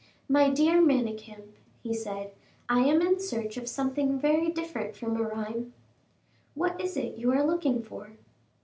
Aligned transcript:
"My 0.27 0.49
dear 0.49 0.81
Manicamp," 0.81 1.51
he 1.83 1.93
said, 1.93 2.31
"I 2.67 2.79
am 2.79 3.03
in 3.03 3.19
search 3.19 3.55
of 3.55 3.69
something 3.69 4.17
very 4.17 4.49
different 4.49 4.95
from 4.95 5.15
a 5.15 5.21
rhyme." 5.21 5.75
"What 6.55 6.81
is 6.81 6.97
it 6.97 7.17
you 7.19 7.31
are 7.33 7.45
looking 7.45 7.83
for?" 7.83 8.09